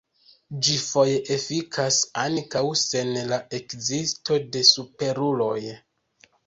[0.67, 5.59] Ĝi foje efikas ankaŭ sen la ekzisto de superuloj.